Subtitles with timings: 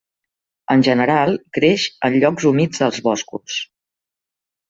[0.75, 3.59] En general creix en llocs humits dels boscos.